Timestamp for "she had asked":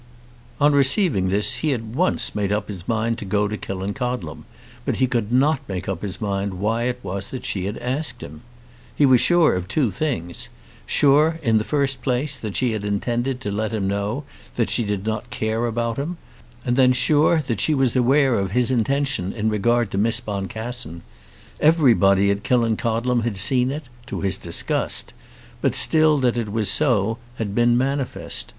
7.45-8.23